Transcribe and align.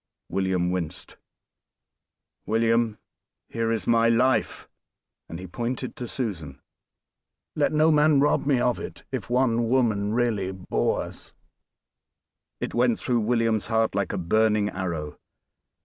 William 0.29 0.71
winced. 0.71 1.15
"William! 2.47 2.97
here 3.47 3.71
is 3.71 3.85
my 3.85 4.09
life!" 4.09 4.67
And 5.29 5.37
he 5.37 5.45
pointed 5.45 5.95
to 5.95 6.07
Susan. 6.07 6.59
"Let 7.55 7.71
no 7.71 7.91
man 7.91 8.19
rob 8.19 8.47
me 8.47 8.59
of 8.59 8.79
it 8.79 9.03
if 9.11 9.29
one 9.29 9.69
mother 9.69 9.95
really 10.07 10.51
bore 10.51 11.03
us." 11.03 11.33
It 12.59 12.73
went 12.73 12.97
through 12.97 13.19
William's 13.19 13.67
heart 13.67 13.93
like 13.93 14.11
a 14.11 14.17
burning 14.17 14.69
arrow. 14.69 15.19